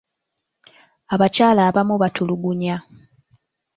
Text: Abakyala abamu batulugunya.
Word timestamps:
Abakyala 1.13 1.61
abamu 1.69 1.95
batulugunya. 2.03 2.75